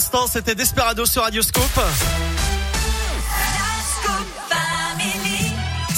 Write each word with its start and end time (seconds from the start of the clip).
l'instant, 0.00 0.26
c'était 0.26 0.54
Desperado 0.54 1.04
sur 1.04 1.22
Radioscope. 1.24 1.78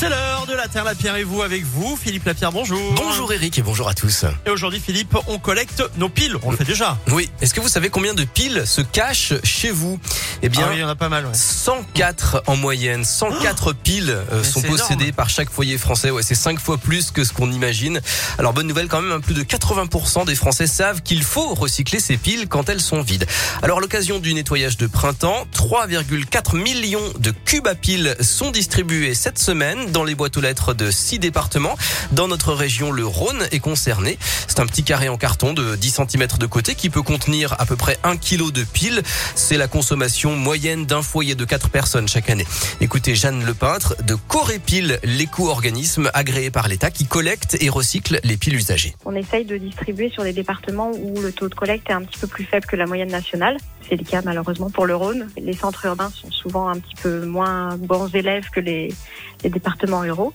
C'est 0.00 0.08
l'heure 0.08 0.46
de 0.46 0.54
la 0.54 0.66
Terre 0.66 0.84
Lapierre 0.84 1.16
et 1.16 1.24
vous 1.24 1.42
avec 1.42 1.62
vous, 1.62 1.94
Philippe 1.94 2.24
Lapierre, 2.24 2.52
bonjour. 2.52 2.94
Bonjour 2.94 3.30
Eric 3.34 3.58
et 3.58 3.62
bonjour 3.62 3.86
à 3.86 3.92
tous. 3.92 4.24
Et 4.46 4.48
aujourd'hui, 4.48 4.80
Philippe, 4.80 5.14
on 5.26 5.38
collecte 5.38 5.82
nos 5.98 6.08
piles. 6.08 6.38
On 6.42 6.50
le 6.50 6.56
fait 6.56 6.64
déjà. 6.64 6.96
Oui, 7.12 7.28
est-ce 7.42 7.52
que 7.52 7.60
vous 7.60 7.68
savez 7.68 7.90
combien 7.90 8.14
de 8.14 8.24
piles 8.24 8.62
se 8.64 8.80
cachent 8.80 9.34
chez 9.44 9.70
vous? 9.70 10.00
Eh 10.40 10.48
bien, 10.48 10.62
Ah 10.64 10.68
oui, 10.70 10.76
il 10.78 10.80
y 10.80 10.84
en 10.84 10.88
a 10.88 10.94
pas 10.94 11.10
mal. 11.10 11.26
ouais. 11.26 11.34
104 11.34 12.44
en 12.46 12.56
moyenne. 12.56 13.04
104 13.04 13.74
piles 13.74 14.16
euh, 14.32 14.42
sont 14.42 14.62
possédées 14.62 15.04
énorme. 15.04 15.12
par 15.16 15.28
chaque 15.28 15.50
foyer 15.50 15.76
français. 15.76 16.10
Ouais, 16.10 16.22
c'est 16.22 16.34
5 16.34 16.58
fois 16.58 16.78
plus 16.78 17.10
que 17.10 17.22
ce 17.22 17.34
qu'on 17.34 17.52
imagine. 17.52 18.00
Alors 18.38 18.54
bonne 18.54 18.68
nouvelle 18.68 18.88
quand 18.88 19.02
même, 19.02 19.12
hein, 19.12 19.20
plus 19.20 19.34
de 19.34 19.42
80% 19.42 20.24
des 20.24 20.34
Français 20.34 20.66
savent 20.66 21.02
qu'il 21.02 21.22
faut 21.22 21.52
recycler 21.52 22.00
ces 22.00 22.16
piles 22.16 22.48
quand 22.48 22.70
elles 22.70 22.80
sont 22.80 23.02
vides. 23.02 23.26
Alors 23.62 23.76
à 23.76 23.80
l'occasion 23.82 24.18
du 24.18 24.32
nettoyage 24.32 24.78
de 24.78 24.86
printemps, 24.86 25.46
3,4 25.54 26.56
millions 26.56 27.02
de 27.18 27.32
cubes 27.32 27.66
à 27.66 27.74
piles 27.74 28.16
sont 28.22 28.50
distribués 28.50 29.12
cette 29.14 29.38
semaine 29.38 29.89
dans 29.90 30.04
les 30.04 30.14
boîtes 30.14 30.36
aux 30.36 30.40
lettres 30.40 30.74
de 30.74 30.90
6 30.90 31.18
départements. 31.18 31.76
Dans 32.12 32.28
notre 32.28 32.52
région, 32.52 32.92
le 32.92 33.04
Rhône 33.04 33.46
est 33.50 33.58
concerné. 33.58 34.18
C'est 34.46 34.60
un 34.60 34.66
petit 34.66 34.84
carré 34.84 35.08
en 35.08 35.16
carton 35.16 35.52
de 35.52 35.76
10 35.76 36.00
cm 36.08 36.26
de 36.38 36.46
côté 36.46 36.74
qui 36.74 36.90
peut 36.90 37.02
contenir 37.02 37.54
à 37.58 37.66
peu 37.66 37.76
près 37.76 37.98
1 38.04 38.16
kg 38.16 38.52
de 38.52 38.62
piles. 38.62 39.02
C'est 39.34 39.56
la 39.56 39.68
consommation 39.68 40.36
moyenne 40.36 40.86
d'un 40.86 41.02
foyer 41.02 41.34
de 41.34 41.44
4 41.44 41.70
personnes 41.70 42.08
chaque 42.08 42.30
année. 42.30 42.46
Écoutez 42.80 43.14
Jeanne 43.14 43.44
Lepeintre 43.44 43.96
de 44.04 44.14
Corépile, 44.14 45.00
l'éco-organisme 45.02 46.10
agréé 46.14 46.50
par 46.50 46.68
l'État 46.68 46.90
qui 46.90 47.06
collecte 47.06 47.56
et 47.60 47.68
recycle 47.68 48.20
les 48.22 48.36
piles 48.36 48.54
usagées. 48.54 48.94
On 49.04 49.16
essaye 49.16 49.44
de 49.44 49.56
distribuer 49.56 50.10
sur 50.10 50.22
les 50.22 50.32
départements 50.32 50.92
où 50.92 51.20
le 51.20 51.32
taux 51.32 51.48
de 51.48 51.54
collecte 51.54 51.90
est 51.90 51.94
un 51.94 52.02
petit 52.02 52.18
peu 52.18 52.26
plus 52.26 52.44
faible 52.44 52.66
que 52.66 52.76
la 52.76 52.86
moyenne 52.86 53.10
nationale. 53.10 53.56
C'est 53.88 53.96
le 53.96 54.04
cas 54.04 54.22
malheureusement 54.24 54.70
pour 54.70 54.86
le 54.86 54.94
Rhône. 54.94 55.28
Les 55.36 55.54
centres 55.54 55.84
urbains 55.86 56.10
sont 56.10 56.30
souvent 56.30 56.68
un 56.68 56.78
petit 56.78 56.94
peu 57.02 57.26
moins 57.26 57.76
bons 57.76 58.14
élèves 58.14 58.50
que 58.50 58.60
les 58.60 58.94
départements 59.42 59.79
ruraux. 59.88 60.32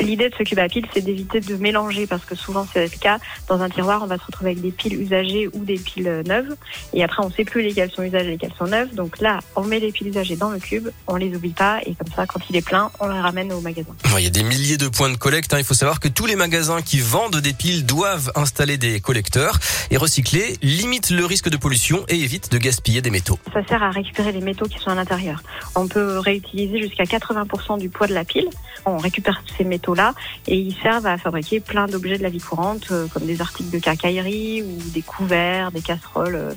L'idée 0.00 0.28
de 0.28 0.34
ce 0.36 0.42
cube 0.42 0.58
à 0.58 0.68
piles, 0.68 0.86
c'est 0.92 1.00
d'éviter 1.00 1.40
de 1.40 1.56
mélanger 1.56 2.06
parce 2.06 2.24
que 2.24 2.34
souvent 2.34 2.66
c'est 2.72 2.82
le 2.84 2.98
cas. 2.98 3.18
Dans 3.48 3.60
un 3.60 3.68
tiroir, 3.68 4.02
on 4.02 4.06
va 4.06 4.18
se 4.18 4.24
retrouver 4.24 4.50
avec 4.50 4.62
des 4.62 4.70
piles 4.70 5.00
usagées 5.00 5.48
ou 5.52 5.64
des 5.64 5.78
piles 5.78 6.08
euh, 6.08 6.22
neuves. 6.22 6.56
Et 6.92 7.02
après, 7.04 7.22
on 7.22 7.28
ne 7.28 7.32
sait 7.32 7.44
plus 7.44 7.62
lesquelles 7.62 7.90
sont 7.90 8.02
usagées 8.02 8.28
et 8.28 8.30
lesquelles 8.32 8.54
sont 8.58 8.66
neuves. 8.66 8.94
Donc 8.94 9.20
là, 9.20 9.38
on 9.56 9.62
met 9.64 9.80
les 9.80 9.92
piles 9.92 10.08
usagées 10.08 10.36
dans 10.36 10.50
le 10.50 10.58
cube, 10.58 10.88
on 11.06 11.16
les 11.16 11.34
oublie 11.34 11.50
pas 11.50 11.80
et 11.86 11.94
comme 11.94 12.12
ça, 12.14 12.26
quand 12.26 12.40
il 12.50 12.56
est 12.56 12.62
plein, 12.66 12.90
on 13.00 13.08
les 13.08 13.20
ramène 13.20 13.52
au 13.52 13.60
magasin. 13.60 13.94
Il 14.18 14.24
y 14.24 14.26
a 14.26 14.30
des 14.30 14.42
milliers 14.42 14.76
de 14.76 14.88
points 14.88 15.10
de 15.10 15.16
collecte. 15.16 15.52
hein. 15.54 15.58
Il 15.58 15.64
faut 15.64 15.74
savoir 15.74 16.00
que 16.00 16.08
tous 16.08 16.26
les 16.26 16.36
magasins 16.36 16.82
qui 16.82 17.00
vendent 17.00 17.36
des 17.36 17.52
piles 17.52 17.86
doivent 17.86 18.32
installer 18.34 18.76
des 18.76 19.00
collecteurs 19.00 19.58
et 19.90 19.96
recycler 19.96 20.56
limite 20.62 21.10
le 21.10 21.24
risque 21.24 21.48
de 21.48 21.56
pollution 21.56 22.04
et 22.08 22.16
évite 22.16 22.50
de 22.52 22.58
gaspiller 22.58 23.02
des 23.02 23.10
métaux. 23.10 23.38
Ça 23.52 23.64
sert 23.66 23.82
à 23.82 23.90
récupérer 23.90 24.32
les 24.32 24.40
métaux 24.40 24.66
qui 24.66 24.78
sont 24.78 24.90
à 24.90 24.94
l'intérieur. 24.94 25.42
On 25.74 25.86
peut 25.88 26.18
réutiliser 26.18 26.80
jusqu'à 26.80 27.04
80% 27.04 27.78
du 27.78 27.88
poids 27.88 28.06
de 28.06 28.14
la 28.14 28.24
pile. 28.24 28.48
On 28.86 28.98
récupère 28.98 29.42
ces 29.56 29.64
métaux-là 29.64 30.14
et 30.46 30.56
ils 30.56 30.76
servent 30.82 31.06
à 31.06 31.18
fabriquer 31.18 31.60
plein 31.60 31.86
d'objets 31.86 32.18
de 32.18 32.22
la 32.22 32.30
vie 32.30 32.40
courante, 32.40 32.88
euh, 32.90 33.06
comme 33.08 33.24
des 33.24 33.40
articles 33.40 33.70
de 33.70 33.78
quincaillerie 33.78 34.62
ou 34.62 34.78
des 34.90 35.02
couverts, 35.02 35.72
des 35.72 35.80
casseroles, 35.80 36.34
euh, 36.34 36.52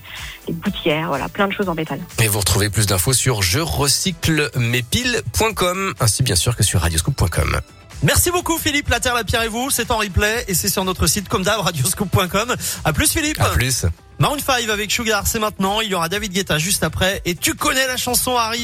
des 0.47 0.53
gouttières, 0.53 1.09
voilà, 1.09 1.29
plein 1.29 1.47
de 1.47 1.53
choses 1.53 1.69
en 1.69 1.75
métal. 1.75 1.99
Et 2.21 2.27
vous 2.27 2.39
retrouvez 2.39 2.69
plus 2.69 2.85
d'infos 2.85 3.13
sur 3.13 3.41
je 3.41 3.59
recycle 3.59 4.49
mes 4.55 4.81
piles.com 4.81 5.93
ainsi 5.99 6.23
bien 6.23 6.35
sûr 6.35 6.55
que 6.55 6.63
sur 6.63 6.81
radioscoop.com. 6.81 7.61
Merci 8.03 8.29
beaucoup, 8.29 8.57
Philippe. 8.57 8.89
La 8.89 8.99
Terre 8.99 9.15
Lapierre 9.15 9.43
et 9.43 9.47
vous, 9.47 9.69
c'est 9.69 9.89
en 9.89 9.97
replay 9.97 10.45
et 10.47 10.53
c'est 10.53 10.69
sur 10.69 10.83
notre 10.83 11.07
site 11.07 11.29
comme 11.29 11.43
d'hab, 11.43 11.61
radioscope.com. 11.61 12.55
À 12.83 12.93
plus, 12.93 13.11
Philippe. 13.11 13.39
À 13.41 13.49
plus. 13.49 13.85
Maroon 14.19 14.37
5 14.39 14.69
avec 14.69 14.91
Sugar, 14.91 15.27
c'est 15.27 15.39
maintenant. 15.39 15.81
Il 15.81 15.89
y 15.89 15.95
aura 15.95 16.07
David 16.07 16.31
Guetta 16.31 16.57
juste 16.57 16.83
après. 16.83 17.21
Et 17.25 17.35
tu 17.35 17.53
connais 17.55 17.85
la 17.87 17.97
chanson 17.97 18.35
arrive. 18.35 18.63